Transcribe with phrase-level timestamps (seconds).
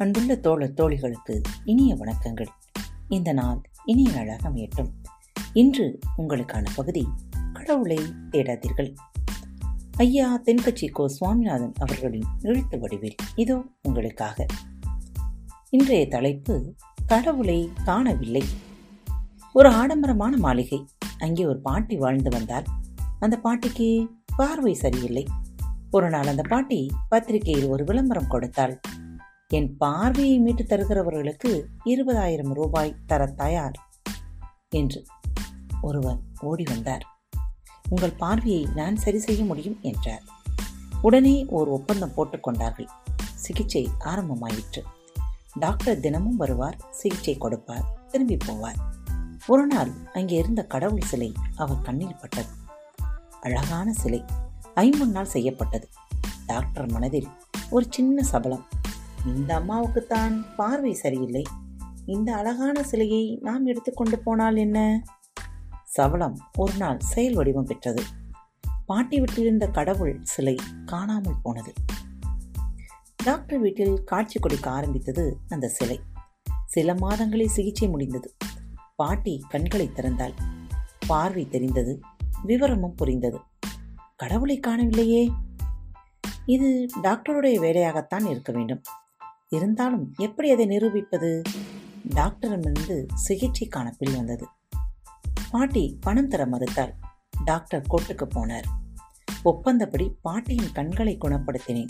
[0.00, 2.46] அன்புள்ள தோழர் தோழிகளுக்கு இனிய வணக்கங்கள்.
[3.08, 4.88] இந்த நாள் இனிய நாளாக மேட்டும்
[5.52, 7.08] இன்று உங்களுக்கான பகுதி
[7.52, 7.98] கடவுளை
[8.30, 8.94] தேடாதீர்கள்.
[9.96, 14.46] ஐயா தென்கட்சி கோ சுவாமிநாதன் அவர்களின் எழுத்து வடிவில் இதோ உங்களுக்காக.
[15.70, 16.74] இன்றைய தலைப்பு
[17.06, 18.42] கடவுளை காணவில்லை.
[19.52, 20.86] ஒரு ஆடம்பரமான மாளிகை.
[21.18, 22.64] அங்கே ஒரு பாட்டி வாழ்ந்து வந்தால்
[23.18, 25.26] அந்த பாட்டிக்கு பார்வை சரியில்லை.
[25.90, 28.80] ஒரு நாள் அந்த பாட்டி பத்திரிகையில் ஒரு விளம்பரம் கொடுத்தாள்.
[29.52, 31.50] என் பார்வையை மீட்டு தருகிறவர்களுக்கு
[31.84, 33.76] இருபதாயிரம் ரூபாய் தர தயார்
[34.68, 35.04] என்று
[35.80, 37.04] ஒருவர் ஓடி வந்தார்.
[37.88, 40.22] உங்கள் பார்வையை நான் சரி செய்ய முடியும் என்றார்.
[41.02, 42.90] உடனே ஒரு ஒப்பந்தம் போட்டுக்கொண்டார்கள்
[43.34, 44.82] சிகிச்சை ஆரம்பமாயிற்று.
[45.58, 48.80] டாக்டர் தினமும் வருவார் சிகிச்சை கொடுப்பார் திரும்பி போவார்.
[49.46, 52.52] ஒரு நாள் அங்கே இருந்த கடவுள் சிலை அவர் கண்ணில் பட்டது.
[53.40, 54.24] அழகான சிலை
[54.74, 55.88] ஐம்பது நாள் செய்யப்பட்டது.
[56.46, 57.28] டாக்டர் மனதில்
[57.70, 58.66] ஒரு சின்ன சபலம்
[59.26, 61.42] இந்த அம்மாவுக்குத்தான் பார்வை சரியில்லை.
[62.06, 65.04] இந்த அழகான சிலையை நாம் எடுத்துக்கொண்டு போனால் என்ன?
[65.84, 68.02] சவளம் ஒரு நாள் செயல் வடிவம் பெற்றது.
[68.86, 71.72] பாட்டி வீட்டிலிருந்த கடவுள் சிலை காணாமல் போனது.
[73.24, 76.00] டாக்டர் வீட்டில் காட்சி கொடுக்க ஆரம்பித்தது அந்த சிலை.
[76.66, 78.36] சில மாதங்களில் சிகிச்சை முடிந்தது.
[78.96, 80.32] பாட்டி கண்களை திறந்தாள்.
[81.06, 82.00] பார்வை தெரிந்தது.
[82.42, 83.38] விவரமும் புரிந்தது.
[84.16, 85.28] கடவுளை காணவில்லையே.
[86.46, 88.82] இது டாக்டருடைய வேலையாகத்தான் இருக்க வேண்டும்.
[89.50, 91.42] இருந்தாலும் எப்படி அதை நிரூபிப்பது?
[92.08, 94.46] டாக்டரிடமிருந்து சிகிச்சைக்கான பில் வந்தது.
[95.50, 96.92] பாட்டி பணம் தர மறுத்தார்
[97.44, 98.64] டாக்டர் கோர்ட்டுக்கு போனார்.
[99.44, 101.86] ஒப்பந்தப்படி பாட்டியின் கண்களை குணப்படுத்தினேன்.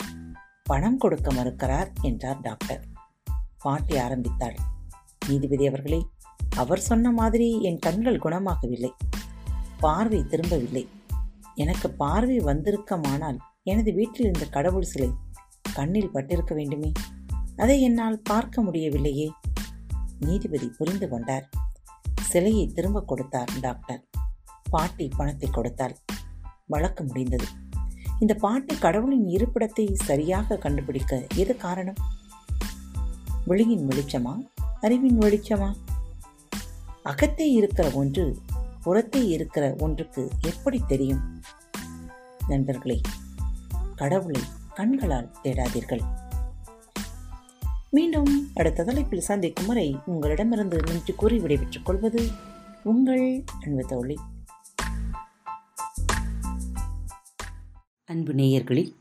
[0.63, 2.85] பணம் கொடுக்க மறுக்கிறார் என்றார் டாக்டர்.
[3.57, 4.55] பாட்டி ஆரம்பித்தாள்.
[5.27, 6.05] நீதிபதி அவர்களே
[6.55, 8.89] அவர் சொன்ன மாதிரி என் கண்கள் குணமாகவில்லை.
[9.79, 10.89] பார்வை திரும்பவில்லை.
[11.55, 15.11] எனக்கு பார்வை வந்திருக்கமானால் எனது வீட்டில் இருந்த கடவுள் சிலை
[15.73, 16.91] கண்ணில் பட்டிருக்க வேண்டுமே?
[17.61, 19.31] அதை என்னால் பார்க்க முடியவில்லையே.
[20.19, 21.49] நீதிபதி புரிந்து கொண்டார்.
[22.21, 24.03] சிலையை திரும்ப கொடுத்தார் டாக்டர்.
[24.69, 25.97] பாட்டி பணத்தை கொடுத்தாள்.
[26.67, 27.45] வழக்கு முடிந்தது.
[28.19, 31.93] இந்த பாட்டி கடவுளின் இருப்பிடத்தை சரியாக கண்டுபிடிக்க எது காரணம்?
[33.45, 34.35] விழியின் வெளிச்சமா?
[34.81, 35.75] அறிவின் வெளிச்சமா?
[37.03, 38.37] அகத்தே இருக்கிற ஒன்று
[38.81, 41.41] புறத்தே இருக்கிற ஒன்றுக்கு எப்படி தெரியும்?
[42.47, 43.01] நண்பர்களே
[43.95, 44.41] கடவுளை
[44.73, 46.29] கண்களால் தேடாதீர்கள்.
[47.93, 52.27] மீண்டும் அடுத்த தலைப்பில் சந்திக்கும் வரை உங்களிடமிருந்து நின்று கூறி விடைபெற்றுக் கொள்வது
[52.83, 54.17] உங்கள் அன்பு தோழி.
[58.05, 58.93] அன்பு நேயர்களில்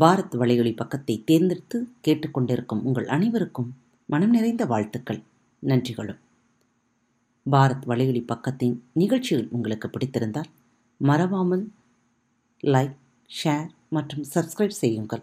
[0.00, 3.74] பாரத் வலையொலி பக்கத்தை தேர்ந்தெடுத்து கேட்டுக்கொண்டிருக்கும் உங்கள் அனைவருக்கும்
[4.06, 5.22] மனம் நிறைந்த வாழ்த்துக்கள்
[5.66, 6.18] நன்றிகளும்.
[7.50, 10.50] பாரத் வலையொலி பக்கத்தின் நிகழ்ச்சிகள் உங்களுக்கு பிடித்திருந்தால்
[10.96, 11.70] மறவாமல்
[12.62, 12.96] லைக்
[13.44, 15.22] ஷேர் மற்றும் சப்ஸ்கிரைப் செய்யுங்கள்.